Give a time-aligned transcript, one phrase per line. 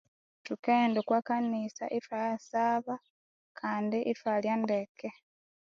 [0.45, 2.93] Thukaghenda okwa kanisa ithwayasaba
[3.59, 5.07] kandi ithwalya ndeke